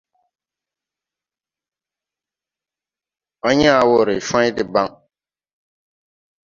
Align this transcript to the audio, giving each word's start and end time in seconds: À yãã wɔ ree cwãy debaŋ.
À 3.47 3.49
yãã 3.61 3.87
wɔ 3.89 3.97
ree 4.07 4.23
cwãy 4.27 4.49
debaŋ. 4.57 4.89